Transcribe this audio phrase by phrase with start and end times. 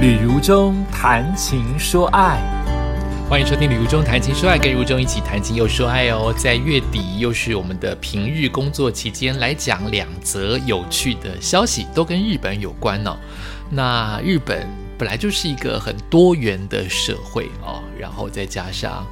[0.00, 2.40] 旅如中谈情说爱，
[3.28, 6.32] 欢迎收听《旅如中谈情说爱》，跟如中一起谈情又说爱哦。
[6.38, 13.14] 在月底又是我们的平日工作期间，来讲两则有趣的消息，都跟日本有关哦。
[13.68, 14.66] 那日本
[14.96, 19.06] 本来就是一个很多元的社会哦，然后再加上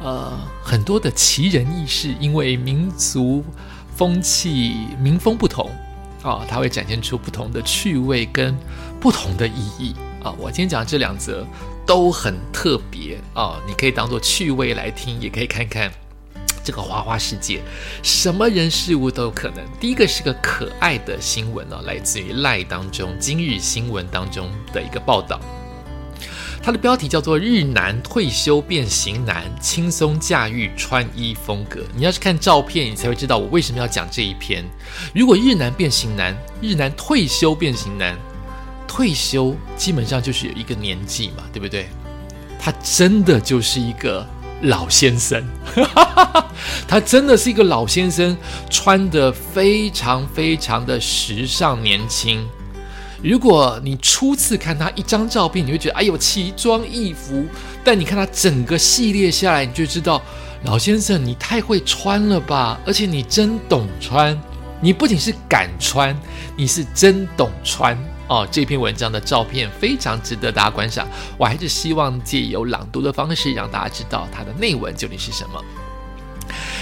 [0.00, 3.44] 呃很多的奇人异事，因为民族
[3.94, 5.70] 风气民风不同
[6.20, 8.58] 啊，它会展现出不同的趣味跟
[8.98, 9.94] 不同的意义。
[10.22, 11.46] 啊，我今天讲这两则
[11.86, 15.90] 都很特别啊，你可以当做趣味来听，也可以看看
[16.64, 17.60] 这个花花世界，
[18.02, 19.58] 什么人事物都有可能。
[19.80, 25.40] 第一个是个可爱的新闻哦，来自于赖当中今日新闻当中的一个报道，
[26.62, 31.80] 它的标题叫做“日男退休变型男，轻松驾驭穿衣风格”。
[31.96, 34.64] 你要是看照片，你才会知道我为什么要讲这一篇。
[35.12, 38.16] 如果日男变形男，日男退休变形男。
[38.94, 41.88] 退休基本上就是有一个年纪嘛，对不对？
[42.60, 44.26] 他真的就是一个
[44.60, 45.42] 老先生，
[46.86, 48.36] 他真的是一个老先生，
[48.68, 52.46] 穿的非常非常的时尚年轻。
[53.22, 57.46] 如果你初次看他一张照片，你会觉得哎呦奇装异服，
[57.82, 60.20] 但你看他整个系列下来，你就知道
[60.64, 64.38] 老先生你太会穿了吧，而且你真懂穿，
[64.82, 66.14] 你不仅是敢穿，
[66.58, 67.96] 你是真懂穿。
[68.28, 71.06] 哦，这篇文章的照片非常值得大家观赏。
[71.36, 75.62] 我还是希望借由朗读的方式，让大家知道它的内文究竟是什么。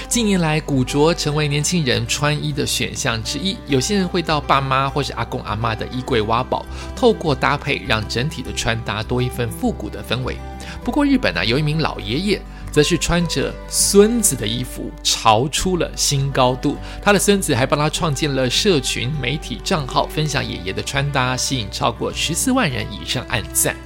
[0.08, 3.56] 近年来，古着成为年轻人穿衣的选项之一。
[3.66, 10.36] 有些人会到爸妈或是阿公阿妈的衣柜挖宝，透过搭配让整体的穿搭多一份复古的氛围。
[10.84, 12.42] 不过，日本呢有一名老爷爷。
[12.70, 16.76] 则是穿着孙子的衣服，潮出了新高度。
[17.02, 23.76] 他的孙子还帮他创建了社群媒体账号，分享爷爷的穿搭，吸引超过十四万人以上按赞。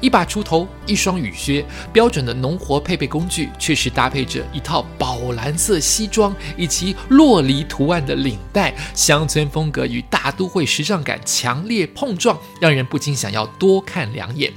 [0.00, 14.52] 一把锄头，一双雨靴，标准的农活配备工具，却是搭配着一套宝蓝色西装以及洛梨图案的领带，乡村风格与大都会时尚感强烈碰撞，让人不禁想要多看两眼。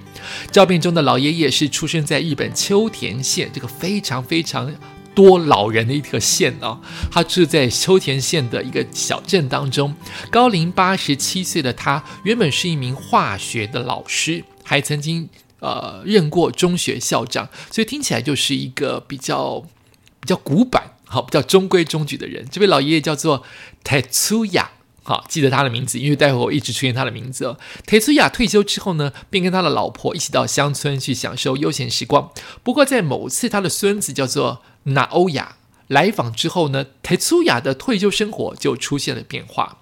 [0.52, 4.74] 照片中的老爷爷是出生在日本秋田县，这个非常非常
[5.18, 6.80] 多老人的一条县啊。
[7.12, 9.96] 他住在秋田县的一个小镇当中，
[10.30, 15.28] 高龄八十七岁的他，原本是一名化学的老师，还曾经
[15.60, 19.62] 呃任过中学校长，所以听起来就是一个比较
[20.20, 22.48] 比较古板、好比较中规中矩的人。
[22.52, 23.44] 这位老爷爷叫做
[23.84, 24.68] Tetsuya。
[25.04, 27.58] 好，记得他的名字，因为待会我一直出现他的名字哦。
[27.86, 32.30] 铁祖雅退休之后呢，便跟他的老婆一起到乡村去享受悠闲时光。
[32.62, 39.77] 不过在某次他的孙子叫做纳欧雅来访之后呢，铁祖雅的退休生活就出现了变化。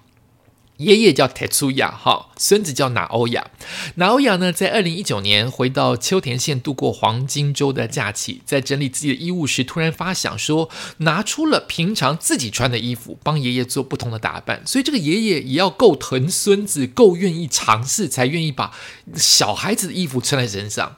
[0.78, 3.50] 爷爷叫铁祖雅，哈，孙子叫拿欧亚。
[3.94, 14.60] 拿欧亚呢，在二零一九年回到秋田县度过黄金周的假期，在整理自己的衣物时，突然发想说，拿出了平常自己穿的衣服，帮爷爷做不同的打扮。
[14.66, 18.72] 所以这个爷爷也要够疼孙子，够愿意尝试，才愿意把
[19.14, 20.96] 小孩子的衣服穿在身上，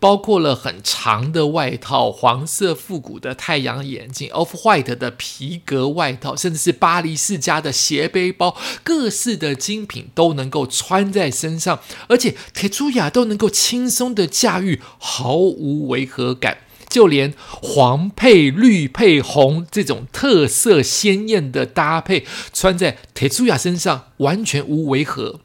[0.00, 9.10] 包括了很长的外套、黄色复古的太阳眼镜、Off White 的皮革外套，甚至是巴黎世家的斜背包，各。
[9.18, 16.58] 似的精品都能够穿在身上，而且铁珠雅都能够轻松的驾驭，毫无违和感。
[16.88, 25.40] 就连黄配绿配红这种特色鲜艳的搭配，穿在铁珠雅身上完全无违和。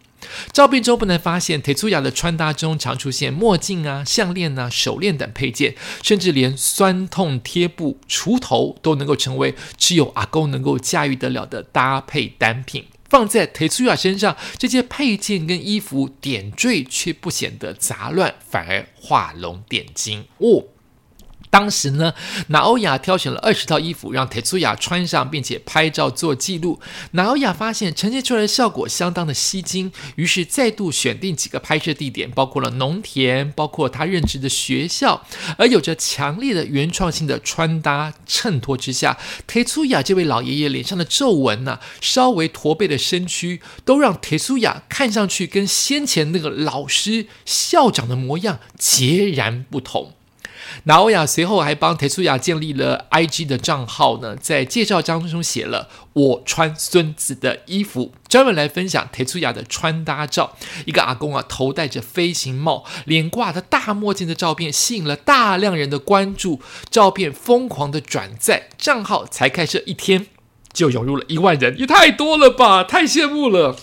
[0.53, 12.85] 照片中不难发现，铁粗雅的穿搭中常出现墨镜啊、项链啊、手链等配件，甚至连酸痛贴布、锄头都能够成为只有阿公能够驾驭得了的搭配单品。
[13.09, 20.63] 放在 t e t s u y a 身上，这些配件跟衣服点缀却不显得杂乱，反而画龙点睛哦。
[21.53, 22.15] 当时呢，
[22.47, 26.79] 拿欧亚挑选了二十套衣服让铁苏雅穿上，并且拍照做记录。
[27.11, 35.27] 拿欧亚发现呈现出来的效果相当的吸睛，于是再度选定几个拍摄地点，包括了农田，包括他任职的学校。
[35.59, 50.13] 而有着强烈的原创性的穿搭衬托之下，铁苏雅这位老爷爷脸上的皱纹呢，稍微驼背的身躯，都让铁苏雅看上去跟先前那个老师校长的模样截然不同。
[50.83, 60.55] 拿欧亚随后还帮铁素雅建立了 IG 的账号呢，在介绍当中写了“我穿孙子的衣服”，专门来分享铁素雅的穿搭照。
[60.85, 66.61] 一个阿公啊，头戴着飞行帽，脸挂着大墨镜的照片，吸引了大量人的关注。
[66.89, 70.27] 照片疯狂的转载，账号才开设一天
[70.71, 73.75] 就涌入了一万人，也太多了吧，太羡慕了。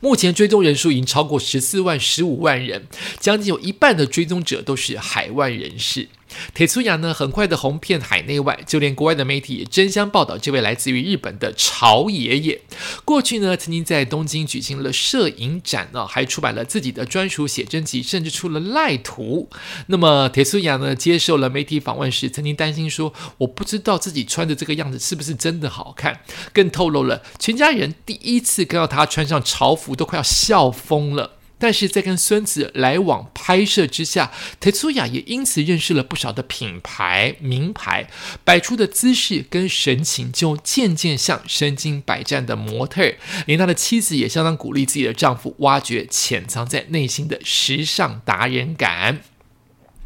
[0.00, 2.86] 目前追踪人数已经超过十四万、十五万人，
[3.18, 6.08] 将近有一半的追踪者都是海外人士。
[6.54, 12.60] 铁粗雅呢，很快的红遍海内外，就连国外的媒体也争相报道这位来自于日本的潮爷爷。
[13.04, 19.48] 过去呢，曾经在东京举行了摄影展呢，还出版了自己的专属写真集，甚至出了赖图。
[19.86, 26.20] 那么铁粗雅呢，接受了媒体访问时，曾经担心说：“我不知道自己穿的这个样子是不是真的好看。”
[26.52, 31.32] 更透露了全家人第一次看到他穿上潮服都快要笑疯了。
[31.64, 34.30] 但是在跟孙子来往拍摄之下，
[34.60, 38.06] 特苏雅也因此认识了不少的品牌名牌，
[38.44, 43.16] 摆出的姿势跟神情就渐渐像身经百战的模特儿。
[43.46, 49.22] 连他的妻子也相当鼓励自己的丈夫挖掘潜藏在内心的时尚达人感。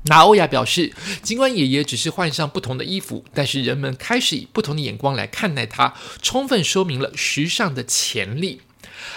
[0.05, 0.93] 那欧亚表示，
[1.25, 8.61] 尽管爷爷只是换上不同的衣服，但是人们开始以不同的眼光来看待他，充分说明了时尚的潜力。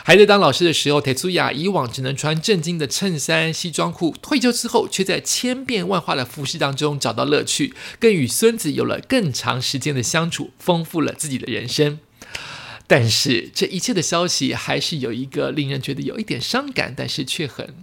[0.03, 11.99] 还在当老师的时候，铁苏雅以往只能穿正经的衬衫、西装裤，退休之后却在千变万化的服饰当中找到乐趣，更与孙子有了更长时间的相处，丰富了自己的人生。
[12.87, 17.73] 但是这一切的消息还是有一个令人觉得有一点伤感，但是却很。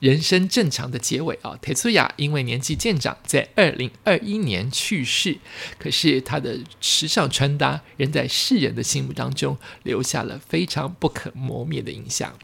[0.00, 5.38] 人生正常的结尾啊，铁素雅因为年纪渐长，在二零二一年去世。
[5.78, 12.36] 可是她的时尚穿搭仍在世人的心目当中留下了非常不可磨灭的印象。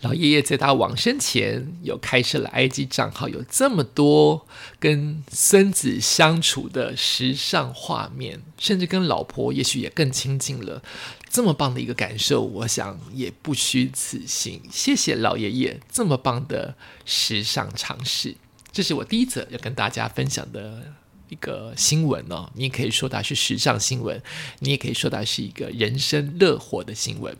[0.00, 4.46] 老爷爷在他往生前有开设了 IG 账号，有这么多
[4.80, 10.82] 跟孙子相处的时尚画面，甚至跟老婆也许也更亲近了。
[11.30, 14.62] 这么棒的一个感受，我想也不虚此行。
[14.70, 16.74] 谢谢老爷爷这么棒的
[17.04, 18.34] 时尚尝试，
[18.72, 20.94] 这是我第一则要跟大家分享的
[21.28, 22.50] 一个新闻哦。
[22.54, 24.22] 你也可以说它是时尚新闻，
[24.60, 27.36] 你也可以说它是一个人生乐活的新闻。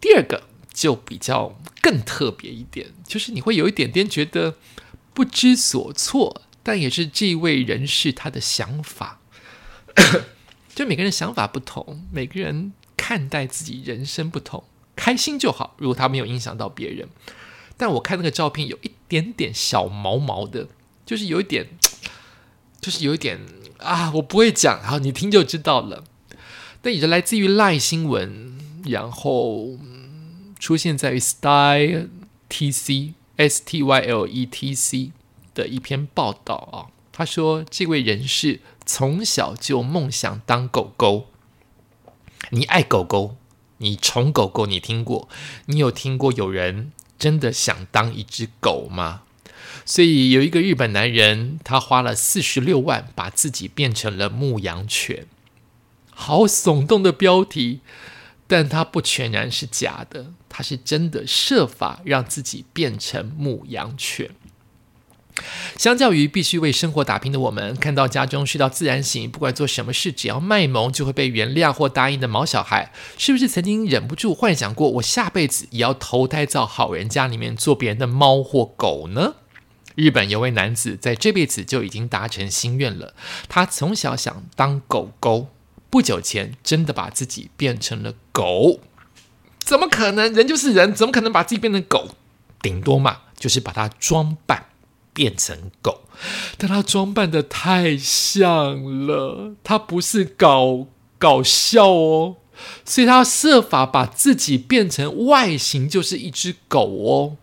[0.00, 4.56] 第二个就比较更特别一点，就是你会有一点点觉得
[5.14, 9.20] 不知所措，但也是这位人士他的想法。
[10.74, 12.72] 就每个人想法不同，每个人。
[12.94, 14.62] 看待自己人生不同，
[14.94, 15.74] 开心就好。
[15.78, 17.08] 如果他没有影响到别人，
[17.76, 20.68] 但我看那个照片有一点点小毛毛的，
[21.04, 21.66] 就是有一点，
[22.80, 23.40] 就是有一点
[23.78, 26.04] 啊，我不会讲，好，你听就知道了。
[26.80, 29.76] 但也是来自于赖新闻，然后
[30.62, 32.06] 出现在于 Style
[32.48, 35.10] T C S T Y L E T C
[35.52, 36.94] 的一篇报道啊。
[37.10, 41.26] 他说，这位人士从小就梦想当狗狗。
[42.50, 43.34] 你爱狗狗，
[43.78, 45.28] 你宠狗狗，你听过？
[45.66, 49.22] 你有听过有人真的想当一只狗吗？
[49.84, 55.26] 所以有一个日本男人，他花了四十六万把自己变成了牧羊犬，
[56.12, 57.80] 好耸动的标题，
[58.52, 64.28] 但他不全然是假的，他是真的设法让自己变成牧羊犬。
[65.78, 79.36] 相较于必须为生活打拼的我们，看到家中睡到自然醒，不管做什么事，只要卖萌就会被原谅或答应的毛小孩，是不是曾经忍不住幻想过，我下辈子也要投胎到好人家里面做别人的猫或狗呢？
[79.94, 83.14] 日本有位男子在这辈子就已经达成心愿了，
[83.48, 85.48] 他从小想当狗狗，
[85.92, 88.80] 不久前真的把自己变成了狗。
[89.58, 90.32] 怎么可能？
[90.32, 92.16] 人就是人，怎么可能把自己变成狗？
[92.62, 94.66] 顶多嘛，就是把它装扮。
[95.14, 96.08] 变成狗，
[96.56, 100.86] 但他装扮的太像了，他不是搞
[101.18, 102.36] 搞笑哦，
[102.86, 107.36] 所以他设法把自己变成外形就是一只狗哦，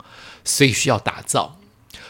[0.44, 1.60] 所以需要打造。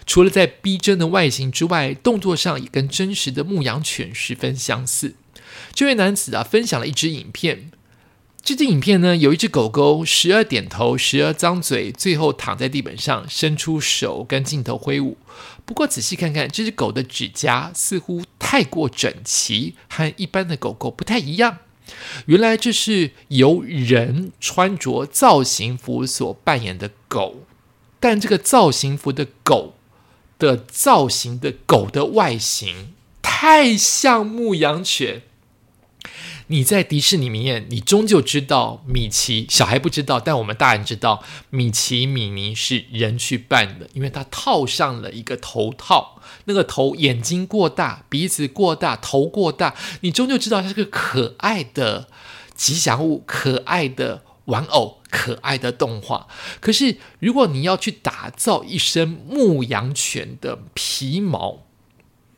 [0.06, 5.16] 除了在逼真的外形之外，动作上也跟真实的牧羊犬十分相似。
[5.74, 7.72] 这位男子啊，分享了一支影片。
[8.42, 15.18] 这支影片呢，有一只狗狗时而点头，时而张嘴，最后躺在地板上，伸出手跟镜头挥舞。
[15.66, 21.58] 不过仔细看看，这只狗的指甲似乎太过整齐，和一般的狗狗不太一样。
[22.28, 27.44] 原来这是由人穿着造型服所扮演的狗，
[28.00, 29.76] 但这个造型服的狗
[30.40, 35.24] 的造型的狗的外形太像牧羊犬。
[36.52, 52.08] 你在迪士尼里面，你终究知道米奇，小孩不知道，但我们大人知道，米奇、米妮是人去扮的，因为他套上了一个头套，那个头眼睛过大，鼻子过大，头过大，你终究知道它是个可爱的
[52.56, 56.28] 吉祥物，可爱的玩偶，可爱的动画。
[56.60, 61.68] 可是，如果你要去打造一身牧羊犬的皮毛，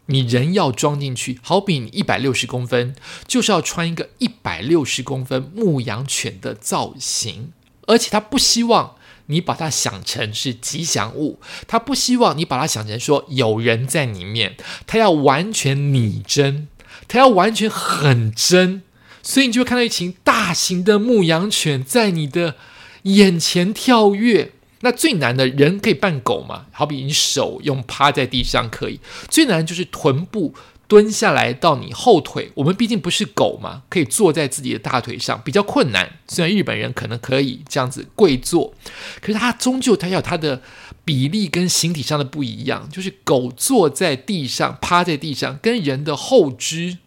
[0.08, 2.96] 你人要装进去，好比你一百六十公分，
[3.27, 7.53] 就是要穿一个一百六十公分牧羊犬的造型，
[7.88, 8.96] 而且他不希望
[9.27, 16.67] 你把它想成是吉祥物，他不希望你把它想成说有人在里面，他要完全拟真，
[17.08, 18.81] 他要完全很真，
[19.24, 22.55] 所以你就会看到一群大型的牧羊犬在你的
[23.03, 24.51] 眼前跳跃。
[24.81, 26.65] 那最难的人可以扮狗嘛？
[26.71, 30.53] 好比你手用趴在地上可以，最难就是臀部。
[30.88, 36.17] 蹲下来到你后腿，我们毕竟不是狗嘛，可以坐在自己的大腿上，比较困难。
[36.27, 38.73] 虽然日本人可能可以这样子跪坐，
[39.21, 40.61] 可是它终究它有它的
[41.05, 42.89] 比例跟形体上的不一样。
[42.89, 46.97] 就是狗坐在地上，趴在地上，跟人的后肢、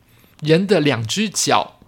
[0.40, 1.78] 人的两只脚、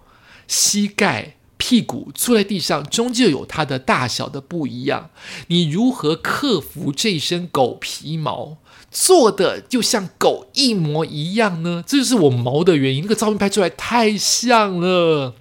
[0.47, 5.09] 膝盖、屁股坐在地上，终究有它的大小的不一样。
[5.47, 8.57] 你如何克服这身狗皮毛？
[8.89, 13.01] 做的就像狗一模一样呢，这就是我毛的原因。
[13.01, 15.33] 那个照片拍出来太像了。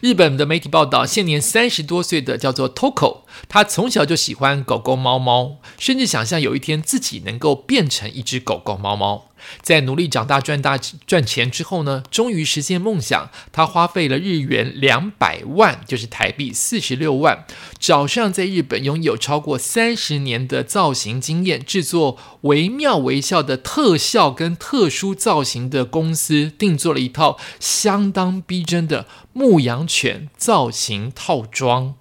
[0.00, 9.26] 日本的媒体报道，现年三十多岁的叫做 Toko，他从小就喜欢狗狗、猫猫，甚至想象有一天自己能够变成一只狗狗、猫猫。
[9.60, 13.28] 在努力长大赚大赚钱之后呢，终于实现梦想。
[13.52, 17.44] 他花费了日元两百万，就是台币四十六万，
[17.78, 31.96] 找上在日本拥有超过三十年的造型经验、制作惟妙惟肖的特效跟特殊造型的公司，定做了一套相当逼真的牧羊犬造型套装，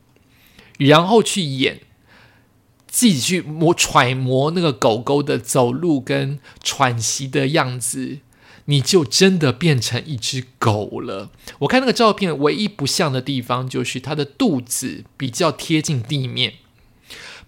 [0.87, 1.81] 然后去演。
[2.87, 8.19] 自己去摸揣摩那个狗狗的走路跟喘息的样子，
[8.65, 11.31] 你就真的变成一只狗了。
[11.57, 16.53] 我看那个照片，唯一不像的地方就是它的肚子比较贴近地面，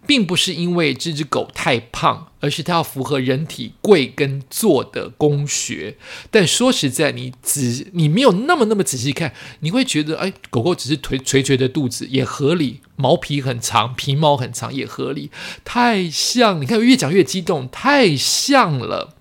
[0.08, 2.32] 并不是因为这只狗太胖。
[2.46, 5.98] 而是它要符合人体跪跟坐的工学，
[6.30, 15.32] 但说实在，你仔你没有那么那么仔细看，你会觉得，哎，狗狗只是垂垂垂的肚子也合理，毛皮很长，皮毛很长也合理，
[15.64, 19.16] 太像，你看越讲越激动，太像了。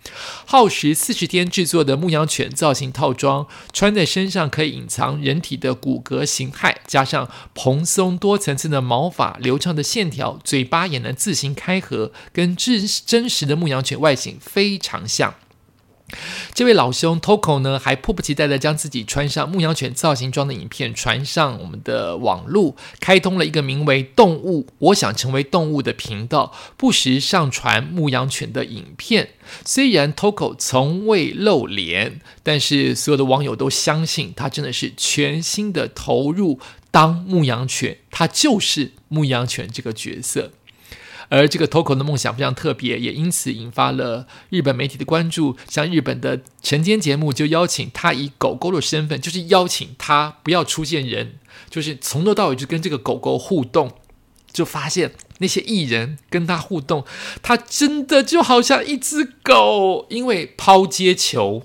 [0.44, 15.36] 耗时四十天制作的牧羊犬造型套装，穿在身上可以隐藏人体的骨骼形态，加上蓬松多层次的毛发、流畅的线条，嘴巴也能自行开合，跟真真实的牧羊犬外形非常像。
[16.52, 29.30] 这位老兄 Toko 呢，还迫不及待的将自己穿上牧羊犬造型装的影片传上我们的网络，开通了一个名为“动物我想成为动物”的频道，不时上传牧羊犬的影片。
[29.64, 36.58] 虽然 Toko 从未露脸，但是所有的网友都相信他真的是全心的投入
[36.90, 40.50] 当牧羊犬，他就是牧羊犬这个角色。
[41.28, 45.56] 而这个 Toko 的梦想非常特别，也因此引发了日本媒体的关注。
[45.68, 51.34] 像日本的晨间节目就邀请他以狗狗的身份，就是邀请他不要出现人，
[51.70, 53.92] 就是从头到尾就跟这个狗狗互动。
[54.52, 57.04] 就发现那些艺人跟他互动，
[57.42, 61.64] 他真的就好像一只狗，因为抛接球。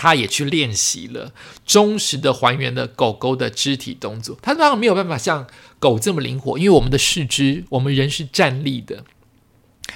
[0.00, 1.32] 他也去练习了，
[1.66, 4.38] 忠实的还原了狗狗的肢体动作。
[4.40, 5.44] 他当然没有办法像
[5.80, 9.02] 狗这么灵活，因为我们的四肢，我们人是站立的，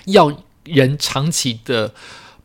[0.06, 1.94] 要人长期的。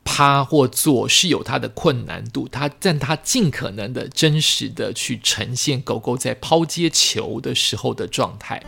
[0.08, 8.64] 趴或坐是有它的困难度，它但它尽可能的真实的去呈现狗狗在抛接球的时候的状态。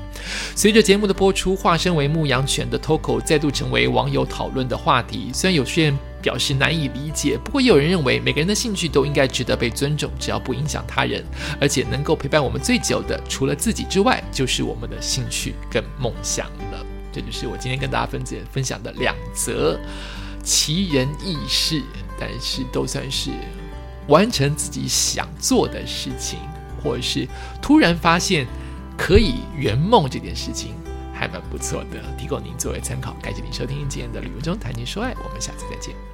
[0.54, 5.32] 随着节目的播出，化身为牧羊犬的 Toko 再度成为网友讨论的话题。
[5.34, 11.24] 虽然有些人表示难以理解，不过也有人认为每个人的兴趣都应该值得被尊重，只要不影响他人，
[11.62, 16.86] 而且能够陪伴我们最久的，除了自己之外，就是我们的兴趣跟梦想了。
[17.12, 19.80] 这就是我今天跟大家分解分享的两则。
[20.50, 21.84] 奇人异事，
[22.20, 23.30] 但是都算是
[24.08, 26.40] 完成自己想做的事情，
[26.84, 27.28] 或者是
[27.62, 28.48] 突然发现
[28.98, 30.74] 可以圆梦这件事情，
[31.14, 33.14] 还蛮不错的，提供您作为参考。
[33.22, 36.09] 感谢您收听今天的旅游中谈情说爱，我们下次再见。